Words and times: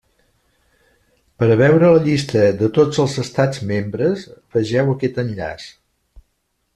Per 1.41 1.49
a 1.55 1.57
veure 1.59 1.91
la 1.95 1.99
llista 2.07 2.41
de 2.63 2.69
tots 2.79 3.03
els 3.05 3.19
estats 3.27 3.63
membres 3.73 4.27
vegeu 4.57 4.93
aquest 4.95 5.21
enllaç. 5.25 5.69